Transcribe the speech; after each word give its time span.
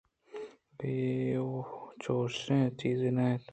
اے 0.79 0.93
وَ 1.45 1.49
چُشیں 2.01 2.65
چیزے 2.79 3.09
نہ 3.15 3.23
اِنت 3.29 3.45